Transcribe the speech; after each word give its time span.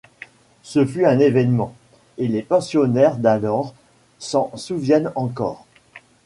Ce 0.63 0.83
fut 0.83 1.05
un 1.05 1.19
événement, 1.19 1.75
et 2.17 2.27
les 2.27 2.41
pensionnaires 2.41 3.17
d’alors 3.17 3.75
s’en 4.17 4.49
souviennent 4.57 5.11
encore. 5.13 5.67